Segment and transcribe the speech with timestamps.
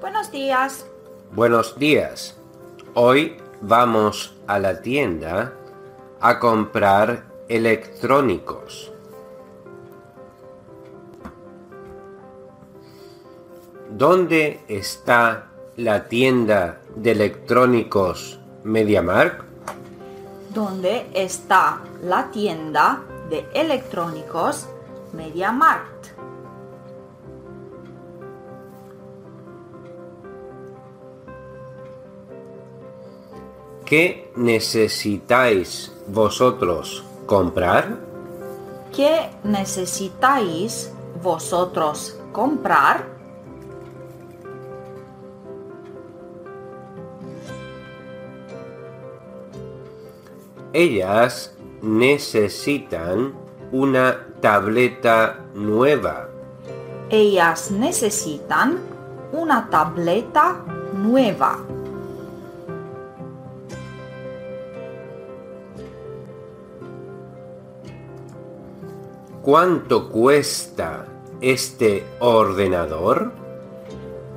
[0.00, 0.86] Buenos días.
[1.32, 2.36] Buenos días.
[2.94, 5.52] Hoy vamos a la tienda
[6.20, 8.92] a comprar electrónicos.
[13.90, 19.44] ¿Dónde está la tienda de electrónicos MediaMark?
[20.52, 24.68] ¿Dónde está la tienda de electrónicos
[25.12, 26.13] MediaMarkt?
[33.84, 37.98] ¿Qué necesitáis vosotros comprar?
[38.96, 40.90] ¿Qué necesitáis
[41.22, 43.06] vosotros comprar?
[50.72, 53.34] Ellas necesitan
[53.70, 56.30] una tableta nueva.
[57.10, 58.78] Ellas necesitan
[59.32, 60.64] una tableta
[60.94, 61.73] nueva.
[69.44, 71.04] ¿Cuánto cuesta
[71.42, 73.30] este ordenador?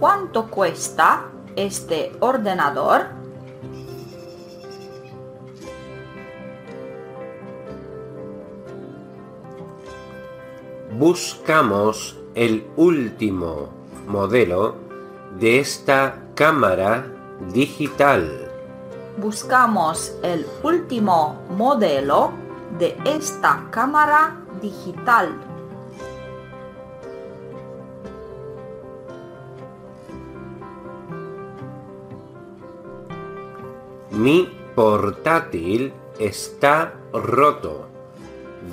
[0.00, 3.02] ¿Cuánto cuesta este ordenador?
[10.98, 13.68] Buscamos el último
[14.08, 14.74] modelo
[15.38, 17.06] de esta cámara
[17.54, 18.50] digital.
[19.18, 22.32] Buscamos el último modelo
[22.76, 25.34] de esta cámara digital.
[34.10, 37.86] Mi portátil está roto.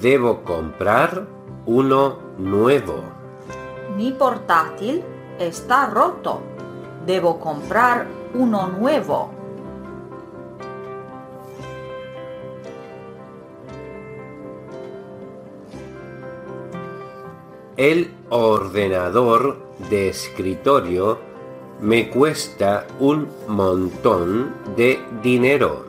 [0.00, 1.26] Debo comprar
[1.66, 3.02] uno nuevo.
[3.96, 5.02] Mi portátil
[5.38, 6.40] está roto.
[7.06, 9.41] Debo comprar uno nuevo.
[17.82, 19.56] El ordenador
[19.90, 21.18] de escritorio
[21.80, 25.86] me cuesta un montón de dinero.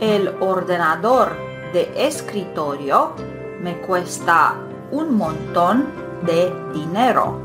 [0.00, 1.36] El ordenador
[1.74, 3.12] de escritorio
[3.60, 4.56] me cuesta
[4.90, 5.84] un montón
[6.22, 7.42] de dinero.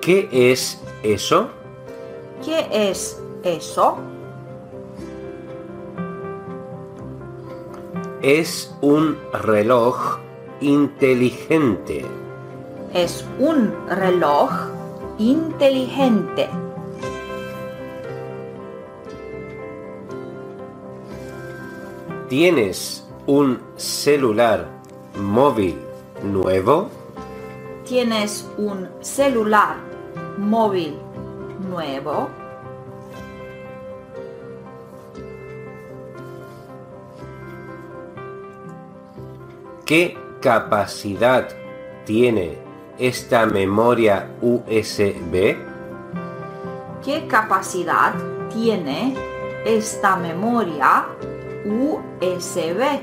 [0.00, 1.50] ¿Qué es eso?
[2.42, 4.07] ¿Qué es eso?
[8.22, 10.18] Es un reloj
[10.60, 12.04] inteligente.
[12.92, 14.50] Es un reloj
[15.18, 16.48] inteligente.
[22.28, 24.68] ¿Tienes un celular
[25.16, 25.78] móvil
[26.24, 26.90] nuevo?
[27.86, 29.76] ¿Tienes un celular
[30.38, 30.98] móvil
[31.70, 32.28] nuevo?
[39.88, 41.48] ¿Qué capacidad
[42.04, 42.58] tiene
[42.98, 45.56] esta memoria USB?
[47.02, 48.12] ¿Qué capacidad
[48.52, 49.14] tiene
[49.64, 51.06] esta memoria
[51.64, 53.00] USB?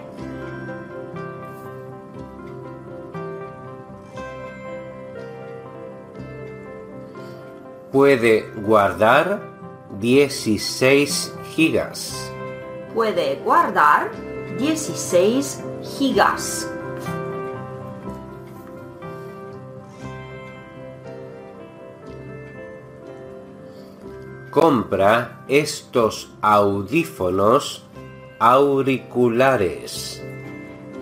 [7.92, 9.42] Puede guardar
[10.00, 12.32] 16 gigas.
[12.94, 14.12] Puede guardar
[14.60, 15.64] 16
[15.98, 16.70] gigas.
[24.56, 27.84] Compra estos audífonos
[28.40, 30.24] auriculares.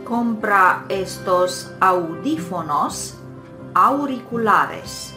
[0.03, 3.15] Compra estos audífonos
[3.75, 5.13] auriculares.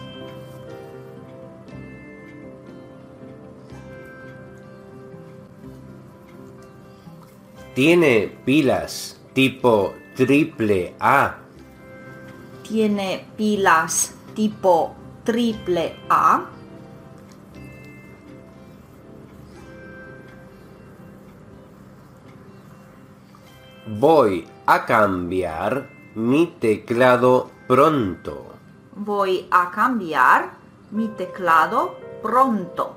[7.75, 11.39] Tiene pilas tipo triple A.
[12.69, 14.95] Tiene pilas tipo
[15.25, 16.51] triple A.
[23.89, 25.87] Voy a cambiar
[26.17, 28.47] mi teclado pronto.
[28.97, 30.57] Voy a cambiar
[30.91, 32.97] mi teclado pronto.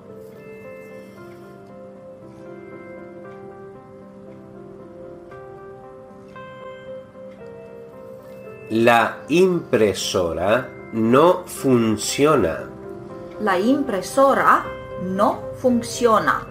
[8.72, 12.68] La impresora no funciona.
[13.42, 14.66] La impresora
[15.04, 16.49] no funciona.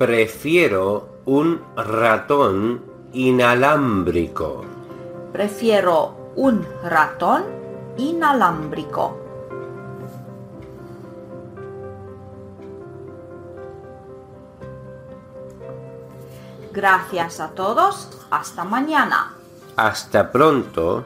[0.00, 2.82] Prefiero un ratón
[3.12, 4.64] inalámbrico.
[5.30, 7.42] Prefiero un ratón
[7.98, 9.18] inalámbrico.
[16.72, 18.08] Gracias a todos.
[18.30, 19.34] Hasta mañana.
[19.76, 21.04] Hasta pronto.